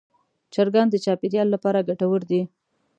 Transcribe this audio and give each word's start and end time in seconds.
چرګان 0.53 0.87
د 0.91 0.95
چاپېریال 1.05 1.47
لپاره 1.55 1.85
ګټور 1.89 2.21
دي. 2.29 2.41